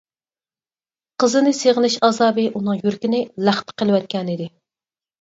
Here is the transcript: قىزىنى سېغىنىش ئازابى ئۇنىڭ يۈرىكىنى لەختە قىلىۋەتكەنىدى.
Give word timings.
قىزىنى 1.25 1.53
سېغىنىش 1.59 1.99
ئازابى 2.09 2.49
ئۇنىڭ 2.55 2.83
يۈرىكىنى 2.83 3.23
لەختە 3.49 3.81
قىلىۋەتكەنىدى. 3.83 4.53